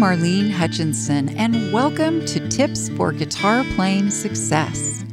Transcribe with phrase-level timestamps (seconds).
[0.00, 5.04] Marlene Hutchinson, and welcome to Tips for Guitar Playing Success.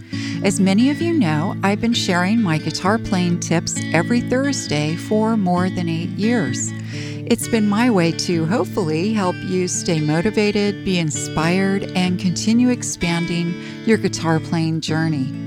[0.46, 5.36] As many of you know, I've been sharing my guitar playing tips every Thursday for
[5.36, 6.72] more than eight years.
[7.30, 13.54] It's been my way to hopefully help you stay motivated, be inspired, and continue expanding
[13.86, 15.47] your guitar playing journey.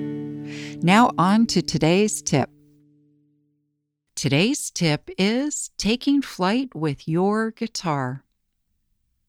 [0.83, 2.49] Now, on to today's tip.
[4.15, 8.23] Today's tip is taking flight with your guitar.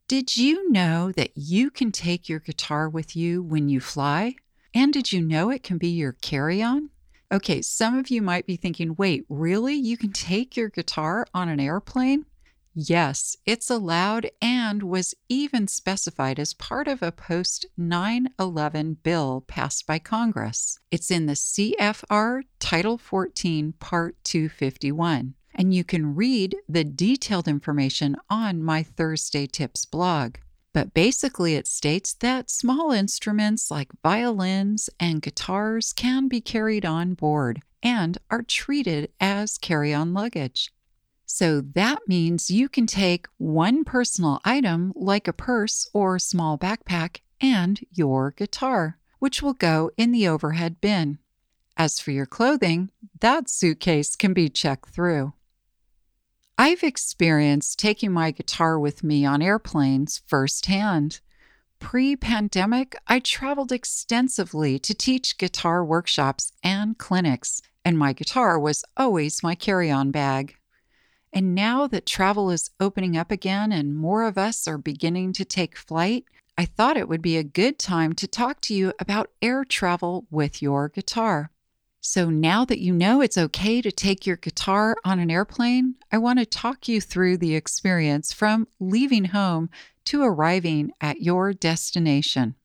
[0.09, 4.36] Did you know that you can take your guitar with you when you fly?
[4.72, 6.89] And did you know it can be your carry on?
[7.31, 9.75] Okay, some of you might be thinking, wait, really?
[9.75, 12.25] You can take your guitar on an airplane?
[12.75, 19.45] Yes, it's allowed and was even specified as part of a post 9 11 bill
[19.47, 20.78] passed by Congress.
[20.91, 25.34] It's in the CFR Title 14, Part 251.
[25.55, 30.37] And you can read the detailed information on my Thursday Tips blog.
[30.73, 37.12] But basically, it states that small instruments like violins and guitars can be carried on
[37.12, 40.73] board and are treated as carry on luggage.
[41.34, 47.20] So that means you can take one personal item like a purse or small backpack
[47.41, 51.16] and your guitar, which will go in the overhead bin.
[51.75, 55.33] As for your clothing, that suitcase can be checked through.
[56.58, 61.20] I've experienced taking my guitar with me on airplanes firsthand.
[61.78, 68.84] Pre pandemic, I traveled extensively to teach guitar workshops and clinics, and my guitar was
[68.99, 70.56] always my carry on bag.
[71.32, 75.44] And now that travel is opening up again and more of us are beginning to
[75.44, 76.25] take flight,
[76.59, 80.26] I thought it would be a good time to talk to you about air travel
[80.31, 81.50] with your guitar.
[82.04, 86.19] So, now that you know it's okay to take your guitar on an airplane, I
[86.19, 89.70] want to talk you through the experience from leaving home
[90.06, 92.56] to arriving at your destination.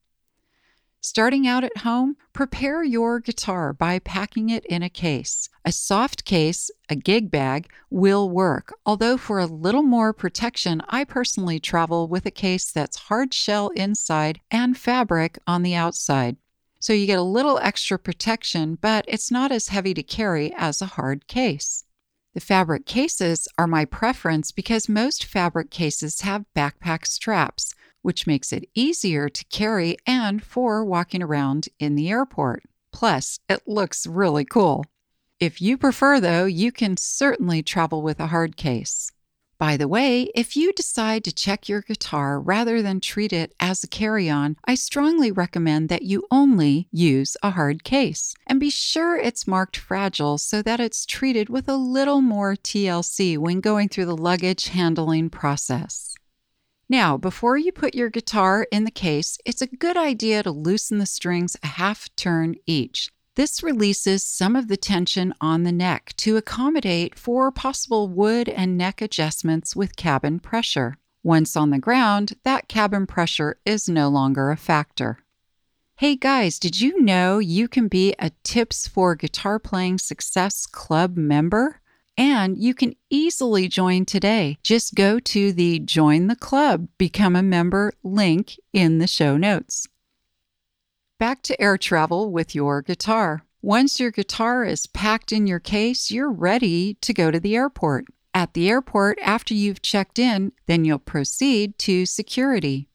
[0.99, 5.47] Starting out at home, prepare your guitar by packing it in a case.
[5.63, 11.03] A soft case, a gig bag, will work, although for a little more protection, I
[11.03, 16.37] personally travel with a case that's hard shell inside and fabric on the outside.
[16.79, 20.81] So you get a little extra protection, but it's not as heavy to carry as
[20.81, 21.85] a hard case.
[22.33, 27.73] The fabric cases are my preference because most fabric cases have backpack straps,
[28.07, 32.63] which makes it easier to carry and for walking around in the airport.
[32.93, 34.85] Plus, it looks really cool.
[35.41, 39.11] If you prefer, though, you can certainly travel with a hard case.
[39.59, 43.83] By the way, if you decide to check your guitar rather than treat it as
[43.83, 48.33] a carry on, I strongly recommend that you only use a hard case.
[48.47, 53.37] And be sure it's marked fragile so that it's treated with a little more TLC
[53.37, 56.16] when going through the luggage handling process.
[56.89, 60.99] Now, before you put your guitar in the case, it's a good idea to loosen
[60.99, 63.09] the strings a half turn each.
[63.35, 68.77] This releases some of the tension on the neck to accommodate for possible wood and
[68.77, 70.97] neck adjustments with cabin pressure.
[71.23, 75.19] Once on the ground, that cabin pressure is no longer a factor.
[75.97, 81.17] Hey guys, did you know you can be a Tips for Guitar Playing Success Club
[81.17, 81.81] member?
[82.17, 84.57] And you can easily join today.
[84.63, 89.87] Just go to the Join the Club, Become a Member link in the show notes.
[91.19, 93.43] Back to air travel with your guitar.
[93.61, 98.05] Once your guitar is packed in your case, you're ready to go to the airport.
[98.33, 102.87] At the airport, after you've checked in, then you'll proceed to security.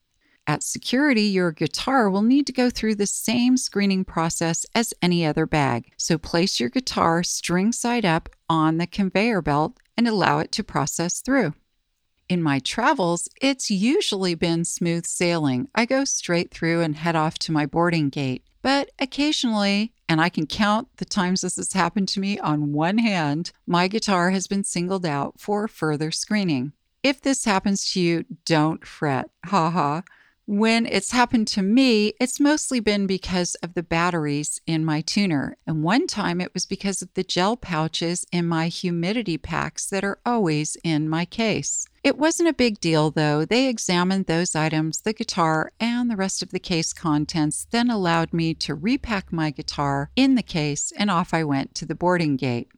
[0.46, 5.24] At security, your guitar will need to go through the same screening process as any
[5.24, 5.92] other bag.
[5.96, 10.64] So place your guitar string side up on the conveyor belt and allow it to
[10.64, 11.54] process through.
[12.28, 15.68] In my travels, it's usually been smooth sailing.
[15.74, 18.42] I go straight through and head off to my boarding gate.
[18.62, 22.98] But occasionally, and I can count the times this has happened to me on one
[22.98, 26.72] hand, my guitar has been singled out for further screening.
[27.02, 29.30] If this happens to you, don't fret.
[29.46, 30.02] Ha ha.
[30.46, 35.56] When it's happened to me, it's mostly been because of the batteries in my tuner.
[35.68, 40.02] And one time it was because of the gel pouches in my humidity packs that
[40.02, 41.86] are always in my case.
[42.02, 43.44] It wasn't a big deal, though.
[43.44, 48.32] They examined those items, the guitar, and the rest of the case contents, then allowed
[48.32, 52.36] me to repack my guitar in the case, and off I went to the boarding
[52.36, 52.68] gate.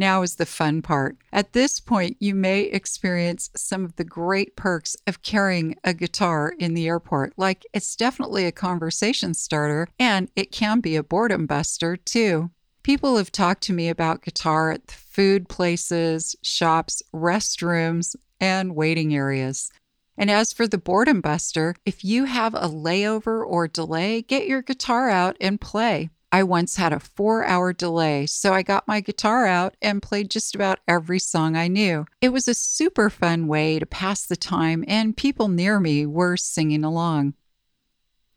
[0.00, 1.18] Now is the fun part.
[1.30, 6.54] At this point, you may experience some of the great perks of carrying a guitar
[6.58, 7.34] in the airport.
[7.36, 12.50] Like, it's definitely a conversation starter, and it can be a boredom buster, too.
[12.82, 19.70] People have talked to me about guitar at food places, shops, restrooms, and waiting areas.
[20.16, 24.62] And as for the boredom buster, if you have a layover or delay, get your
[24.62, 26.08] guitar out and play.
[26.32, 30.30] I once had a four hour delay, so I got my guitar out and played
[30.30, 32.06] just about every song I knew.
[32.20, 36.36] It was a super fun way to pass the time, and people near me were
[36.36, 37.34] singing along.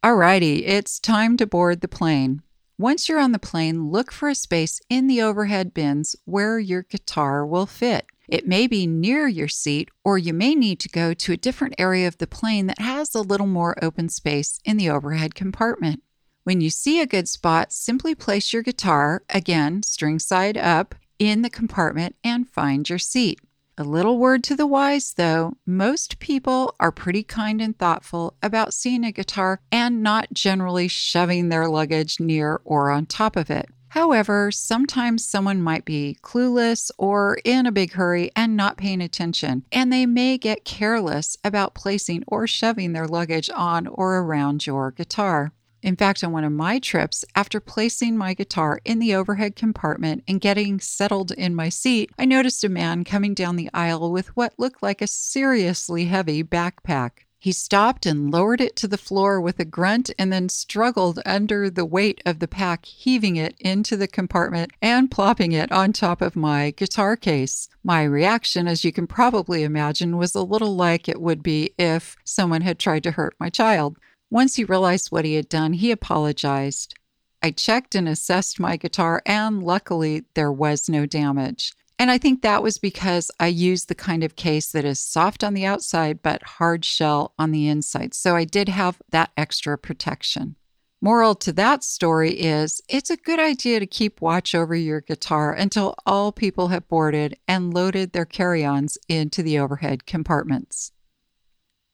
[0.04, 2.42] Alrighty, it's time to board the plane.
[2.80, 6.81] Once you're on the plane, look for a space in the overhead bins where your
[6.81, 8.07] guitar will fit.
[8.28, 11.75] It may be near your seat, or you may need to go to a different
[11.78, 16.01] area of the plane that has a little more open space in the overhead compartment.
[16.44, 21.42] When you see a good spot, simply place your guitar, again, string side up, in
[21.42, 23.40] the compartment and find your seat.
[23.78, 28.74] A little word to the wise though most people are pretty kind and thoughtful about
[28.74, 33.69] seeing a guitar and not generally shoving their luggage near or on top of it.
[33.89, 39.66] However, sometimes someone might be clueless or in a big hurry and not paying attention,
[39.72, 44.92] and they may get careless about placing or shoving their luggage on or around your
[44.92, 45.54] guitar.
[45.83, 50.24] In fact, on one of my trips, after placing my guitar in the overhead compartment
[50.30, 54.35] and getting settled in my seat, I noticed a man coming down the aisle with
[54.38, 57.25] what looked like a seriously heavy backpack.
[57.38, 61.69] He stopped and lowered it to the floor with a grunt and then struggled under
[61.69, 66.21] the weight of the pack, heaving it into the compartment and plopping it on top
[66.21, 67.68] of my guitar case.
[67.83, 72.15] My reaction, as you can probably imagine, was a little like it would be if
[72.24, 73.97] someone had tried to hurt my child.
[74.33, 76.95] Once he realized what he had done, he apologized.
[77.44, 81.71] I checked and assessed my guitar, and luckily, there was no damage.
[82.00, 85.44] And I think that was because I used the kind of case that is soft
[85.44, 88.15] on the outside but hard shell on the inside.
[88.15, 90.56] So I did have that extra protection.
[91.00, 95.53] Moral to that story is it's a good idea to keep watch over your guitar
[95.53, 100.93] until all people have boarded and loaded their carry ons into the overhead compartments.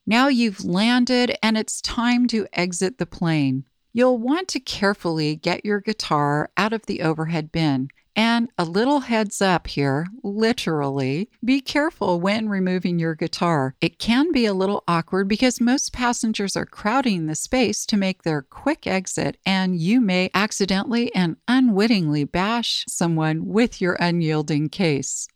[0.10, 3.66] Now you've landed and it's time to exit the plane.
[3.94, 7.90] You'll want to carefully get your guitar out of the overhead bin.
[8.16, 13.76] And a little heads up here, literally, be careful when removing your guitar.
[13.82, 18.24] It can be a little awkward because most passengers are crowding the space to make
[18.24, 25.28] their quick exit, and you may accidentally and unwittingly bash someone with your unyielding case.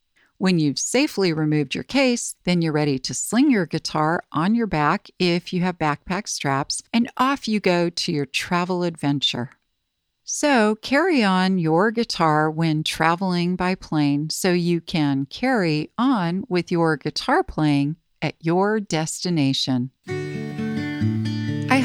[0.44, 4.68] When you've safely removed your case, then you're ready to sling your guitar on your
[4.68, 9.52] back if you have backpack straps, and off you go to your travel adventure.
[10.26, 16.74] So, carry on your guitar when traveling by plane so you can carry on with
[16.74, 19.92] your guitar playing at your destination.